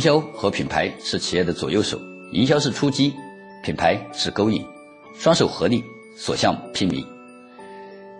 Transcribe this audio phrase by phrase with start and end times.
[0.00, 2.00] 营销和品牌是企业的左右手，
[2.32, 3.12] 营销是出击，
[3.62, 4.64] 品牌是勾引，
[5.14, 5.84] 双手合力，
[6.16, 7.04] 所向披靡。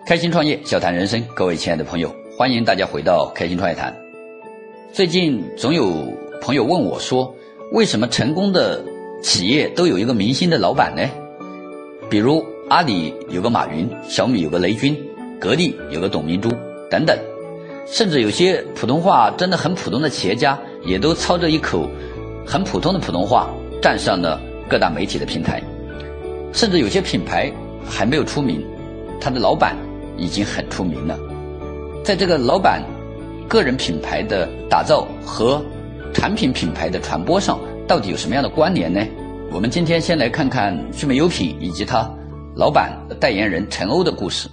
[0.07, 3.99] 开心创业，笑谈人生，各位亲爱的朋友，欢迎大家回到开心创业谈。
[4.93, 7.35] 最近总有朋友问我说，
[7.73, 8.85] 为什么成功的
[9.23, 11.09] 企业都有一个明星的老板呢？
[12.11, 14.95] 比如阿里有个马云，小米有个雷军，
[15.41, 16.51] 格力有个董明珠
[16.91, 17.19] 等等。
[17.87, 21.89] 甚至有些普通话真的很普通的企业家，也都操着一口
[22.47, 23.49] 很普通的普通话，
[23.83, 25.63] 站上了各大媒体的平台。
[26.53, 27.53] 甚至有些品牌
[27.85, 28.65] 还没有出名，
[29.21, 29.77] 他的老板
[30.17, 31.19] 已经很出名了。
[32.05, 32.83] 在这个老板
[33.49, 35.63] 个人品牌的打造和
[36.13, 39.01] 产品品牌的传播上，到底有什么样的关联呢？
[39.53, 42.09] 我们今天先来看看聚美优品以及他
[42.57, 44.49] 老板代言人陈欧的故事。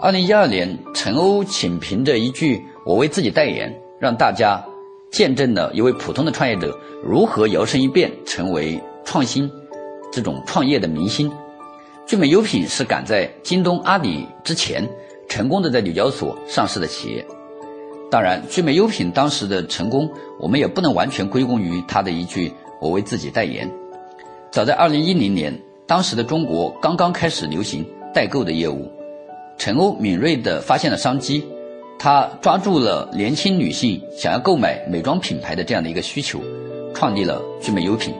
[0.00, 4.62] 二零一二年，陈欧仅凭着一句“我为自己代言”，让大家
[5.14, 9.48] 见证了一位普通的创业者如何摇身一变成为创新
[10.12, 11.30] 这种创业的明星。
[12.04, 14.84] 聚美优品是赶在京东、阿里之前，
[15.28, 17.24] 成功的在纽交所上市的企业。
[18.10, 23.70] 当然，聚美优品当时的成功，我们也不能完全归功于他的一句“我为自己代言”。
[24.50, 28.90] 早在二零一零年，当时的中国刚刚开始流行代购的业务。
[29.56, 31.44] 陈欧敏锐地发现了商机，
[32.04, 36.38] 他抓住了年轻女性想要购买美妆品牌的这样的一个需求，
[36.92, 38.14] 创立了聚美优品。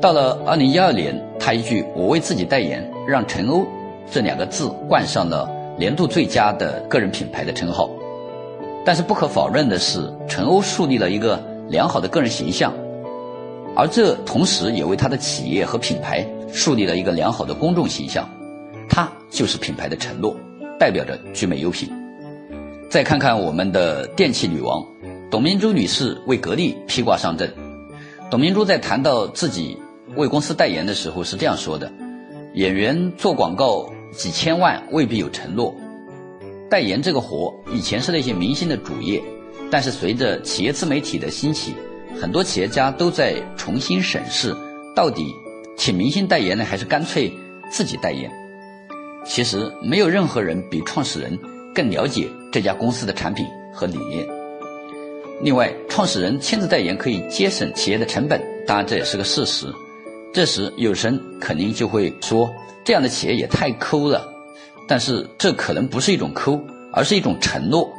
[0.00, 3.64] 到了二零一二年，他一句“我为自己代言”，让陈欧
[4.10, 7.88] 这两个字冠上了年度最佳的个人品牌的称号。
[8.84, 12.72] 但是不可否认的是，陈欧树立了一个良好的个人形象，
[13.76, 18.28] 而这同时也为他的企业和品牌树立了一个良好的公众形象。
[18.88, 20.34] 他就是品牌的承诺，
[20.76, 21.88] 代表着聚美优品。
[22.90, 24.84] 再看看我们的电器女王
[25.30, 27.54] 董明珠女士为格力披挂上阵。
[28.28, 29.78] 董明珠在谈到自己
[30.16, 31.92] 为公司代言的时候是这样说的
[32.54, 35.72] ：“演员做广告几千万未必有承诺，
[36.68, 39.22] 代言这个活以前是那些明星的主业，
[39.70, 41.74] 但是随着企业自媒体的兴起，
[42.20, 44.52] 很多企业家都在重新审视，
[44.96, 45.32] 到底
[45.76, 47.32] 请明星代言呢，还是干脆
[47.70, 48.28] 自己代言。”
[49.24, 51.38] 其实没有任何人比创始人
[51.72, 54.26] 更了解这家公司的产品和理念。
[55.42, 59.66] 另外，创始人亲自代言可以节省企业的成本，当然这也是个事实。
[60.32, 62.52] 这时有人肯定就会说，
[62.84, 64.28] 这样的企业也太抠了。
[64.86, 66.60] 但是这可能不是一种抠，
[66.92, 67.90] 而是一种承诺，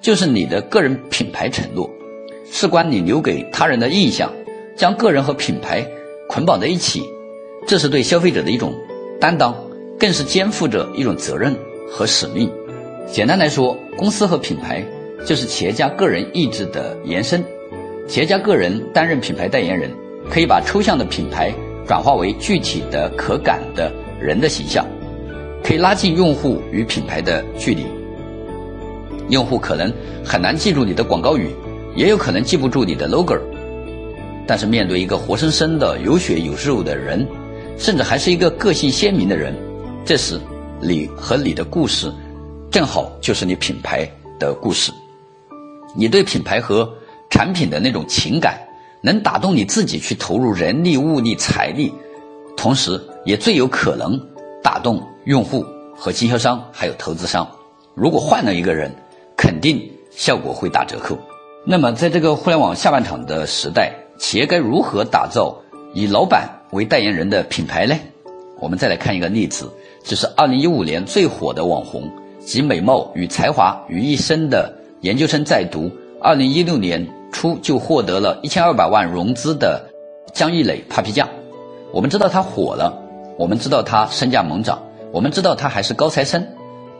[0.00, 1.90] 就是你的个人品牌承诺，
[2.50, 4.30] 事关你留给他人的印象，
[4.76, 5.86] 将个人和品牌
[6.28, 7.02] 捆绑在一起，
[7.66, 8.74] 这是对消费者的一种
[9.20, 9.54] 担当。
[9.98, 11.54] 更是肩负着一种责任
[11.88, 12.50] 和使命。
[13.06, 14.82] 简单来说，公司和品牌
[15.26, 17.44] 就是企业家个人意志的延伸。
[18.08, 19.90] 企业家个人担任品牌代言人，
[20.30, 21.52] 可以把抽象的品牌
[21.86, 24.86] 转化为具体的、可感的人的形象，
[25.62, 27.84] 可以拉近用户与品牌的距离。
[29.28, 29.92] 用户可能
[30.24, 31.50] 很难记住你的广告语，
[31.94, 33.38] 也有可能记不住你的 logo，
[34.46, 37.26] 但是面对一个活生生的有血有肉的人，
[37.76, 39.54] 甚至还是一个个性鲜明的人。
[40.04, 40.40] 这时，
[40.80, 42.12] 你和你的故事，
[42.72, 44.90] 正好就是你品牌的故事。
[45.94, 46.90] 你对品牌和
[47.28, 48.58] 产品的那种情感，
[49.02, 51.92] 能打动你自己去投入人力、物力、财力，
[52.56, 54.18] 同时也最有可能
[54.62, 57.46] 打动用户和经销商还有投资商。
[57.94, 58.90] 如果换了一个人，
[59.36, 59.78] 肯定
[60.10, 61.18] 效果会打折扣。
[61.66, 65.54] 那么，在这个互联网下半场的时代，企业该如何打造
[65.92, 67.94] 以老板为代言人的品牌呢？
[68.58, 69.70] 我们再来看一个例子。
[70.02, 72.10] 就是二零一五年最火的网红，
[72.44, 79.82] 集美貌与才华于一身的研究生在读，二零一六年初就获得了一千二百万融资的
[80.32, 81.28] 江一磊 Papi 酱。
[81.92, 82.92] 我们知道他火了，
[83.38, 84.82] 我们知道他身价猛涨，
[85.12, 86.46] 我们知道他还是高材生，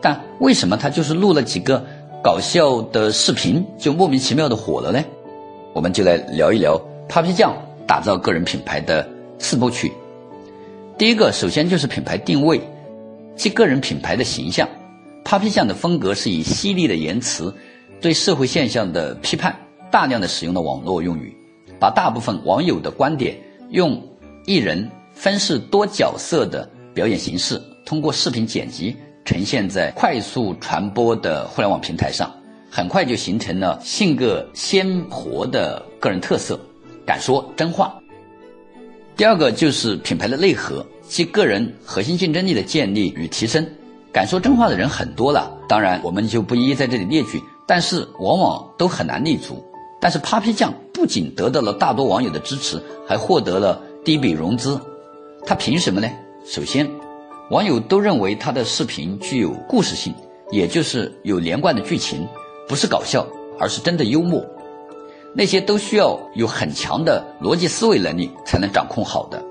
[0.01, 1.83] 但为什么他就是录了几个
[2.23, 5.03] 搞笑的视频就莫名其妙的火了呢？
[5.73, 6.79] 我们就来聊一聊
[7.09, 9.07] Papi 酱打造个人品牌的
[9.39, 9.91] 四部曲。
[10.97, 12.61] 第一个，首先就是品牌定位。
[13.35, 14.69] 其个人品牌的形象
[15.23, 17.53] ，Papi 酱的风格是以犀利的言辞
[18.01, 19.55] 对社会现象的批判，
[19.91, 21.35] 大量的使用了网络用语，
[21.79, 23.35] 把大部分网友的观点
[23.69, 24.01] 用
[24.45, 32.31] 一人分饰多角色的表演形式，通过视频剪辑呈现在快速传播的互联网平台上，
[32.69, 36.59] 很快就形成了性格鲜活的个人特色，
[37.05, 37.97] 敢说真话。
[39.15, 40.85] 第二个就是品牌的内核。
[41.05, 43.67] 其个人核心竞争力的建立与提升，
[44.13, 49.65] 敢说真话的人很多了，当然我们就不一一在这里列举，但是往往都很难立足。
[49.99, 54.79] 但是 Papi 酱不仅得到了大多网友的支持，还获得了第一笔融资。
[55.45, 56.07] 他凭什么呢？
[56.45, 56.87] 首先，
[57.49, 60.13] 网友都认为他的视频具有故事性，
[60.51, 62.27] 也就是有连贯的剧情，
[62.67, 63.25] 不是搞笑，
[63.57, 64.45] 而是真的幽默。
[65.33, 69.41] 那些都需要有很强的逻辑思维能力才能掌控好的。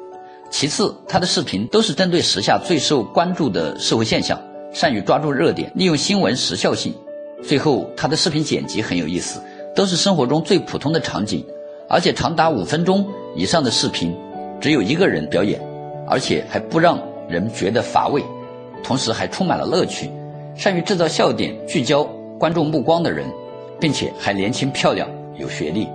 [0.50, 4.38] 其次，他的视频都是针对时下最受关注的社会现象，
[4.72, 6.94] 善于抓住热点，利用新闻时效性。
[7.42, 9.40] 最后，他的视频剪辑很有意思，
[9.74, 11.44] 都是生活中最普通的场景，
[11.88, 14.16] 而且长达五分钟以上的视频，
[14.60, 15.60] 只有一个人表演，
[16.06, 16.98] 而且还不让
[17.28, 18.22] 人觉得乏味，
[18.82, 20.10] 同时还充满了乐趣。
[20.54, 22.04] 善于制造笑点，聚焦
[22.38, 23.26] 观众目光的人，
[23.80, 25.08] 并且还年轻漂亮。
[25.38, 25.88] 有学历，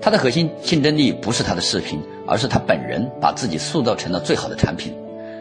[0.00, 4.94] 他的核心竞争力不是他的视频，而是他本人把自己塑造成了最好的产品。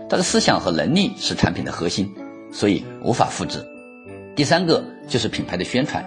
[0.09, 2.09] 他的思想和能力是产品的核心，
[2.55, 3.61] 所以无法复制。
[4.33, 6.03] 第三个就是品牌的宣传，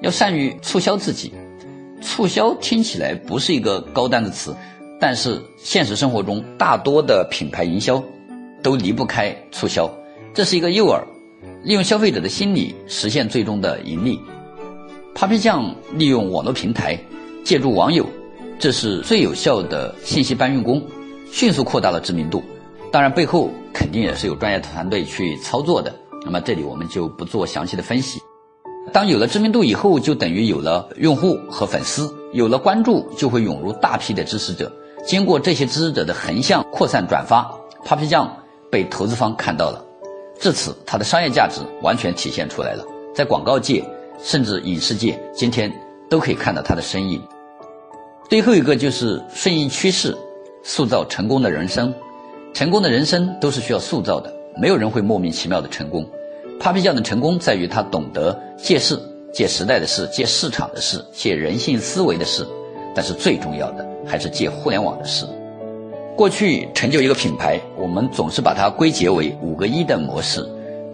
[0.00, 1.32] 要善于促销自己。
[2.00, 4.52] 促销听起来不是一个高端的词，
[4.98, 8.02] 但是现实生活中大多的品牌营销
[8.60, 9.88] 都离不开促销，
[10.34, 11.00] 这是一个诱饵，
[11.62, 14.18] 利用消费者的心理实现最终的盈利。
[15.14, 16.98] Papi 酱利用网络平台，
[17.44, 18.04] 借助网友，
[18.58, 20.82] 这是最有效的信息搬运工，
[21.30, 22.42] 迅速扩大了知名度。
[22.92, 25.94] 当然，背后肯定也是有专业团队去操作的。
[26.26, 28.20] 那么这里我们就不做详细的分析。
[28.92, 34.70] 当有了知名度以后，就等于有了用户和粉丝，有了关注，就会涌入大批的支持者。
[35.06, 37.50] 经过这些支持者的横向扩散转发
[37.82, 38.36] ，Papi 酱
[38.70, 39.82] 被投资方看到了，
[40.38, 42.84] 至此它的商业价值完全体现出来了，
[43.14, 43.82] 在广告界。
[44.22, 45.72] 甚至影视界今天
[46.08, 47.20] 都可以看到他的身影。
[48.28, 50.16] 最后一个就是顺应趋势，
[50.62, 51.92] 塑造成功的人生。
[52.54, 56.06] 成功的人生都是需要塑造的，没有人会莫名其妙的成功。
[56.60, 58.98] Papi 酱的成功在于他懂得借势、
[59.32, 62.46] 借时代的事、借市场的事、借人性思维的事，
[62.94, 65.26] 但是最重要的还是借互联网的事。
[66.14, 70.46] 过去成就一个品牌，我们总是把它归结为五个一的模式，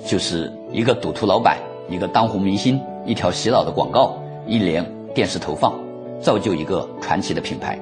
[0.06, 1.58] 就是一个赌徒老板。
[1.90, 4.14] 一个当红明星，一条洗脑的广告，
[4.46, 4.84] 一连
[5.14, 5.72] 电视投放，
[6.20, 7.78] 造就一个传奇的品牌。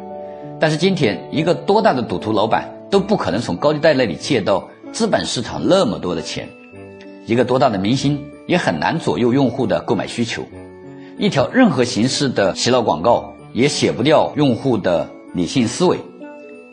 [0.61, 6.49] 但是今天，一个多大的赌徒老板都不可能从高利贷那里借到资本市场那么多的钱，
[7.27, 10.43] 一个多大的明星也很难左右用户的购买需求。
[11.19, 15.99] 一条任何形式的洗脑广告也洗不掉用户的理性思维。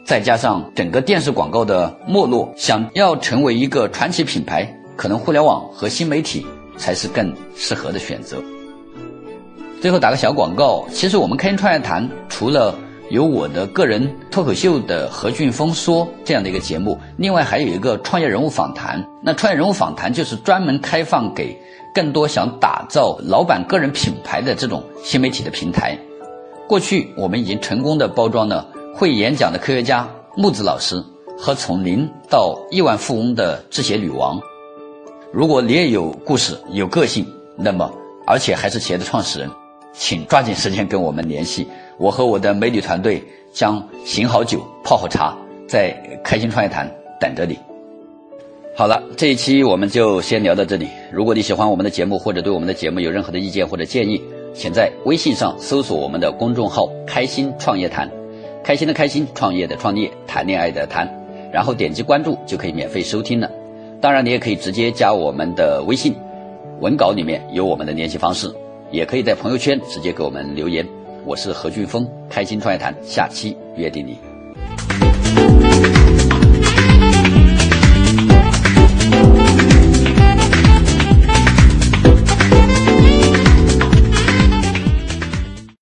[0.06, 6.46] 再加上整个电视广告的没落，想要成为一个传奇品牌，可能互联网和新媒体。
[6.76, 8.42] 才是更适合的选择。
[9.80, 12.74] 最后打个小广告，其实我们开心创业谈除了
[13.14, 19.08] 有我的个人脱口秀的何俊峰说这样的一个节目，另外还有一个创业人物访谈。
[19.22, 21.56] 那创业人物访谈就是专门开放给
[21.94, 25.96] 更多想打造老板个人品牌的这种新媒体的平台。
[26.68, 31.00] 过去我们已经成功的包装了会演讲的科学家木子老师
[31.38, 34.42] 和从零到亿万富翁的智写女王。
[35.32, 37.24] 如果你也有故事、有个性，
[37.56, 37.94] 那么
[38.26, 39.52] 而且还是企业的创始人，
[39.94, 41.68] 请抓紧时间跟我们联系。
[41.98, 43.24] 我和我的美女团队
[43.54, 45.38] 将醒好酒、泡好茶，
[45.68, 47.58] 在开心创业谈等着你。
[48.76, 50.88] 好了，这一期我们就先聊到这里。
[51.12, 54.20] 如果你喜欢我们的节目，或者对我们的节目有任何的意见或者建议，
[54.56, 58.10] 请在微信上搜索我们的公众号“开心创业谈”，
[58.64, 61.08] 开心的开心，创业的创业，谈恋爱的谈，
[61.52, 63.48] 然后点击关注就可以免费收听了。
[64.02, 66.16] 当然，你也可以直接加我们的微信，
[66.80, 68.52] 文稿里面有我们的联系方式，
[68.94, 70.88] 也可以在朋友圈直接给我们留言。
[71.26, 74.33] 我是何俊峰，开心创业谈，下期约定你。